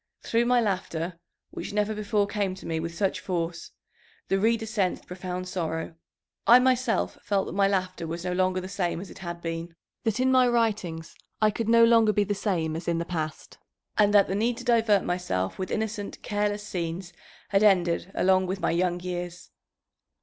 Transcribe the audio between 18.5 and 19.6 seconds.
my young years."